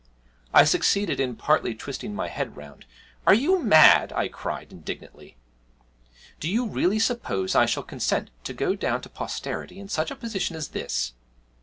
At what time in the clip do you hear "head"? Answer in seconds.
2.27-2.57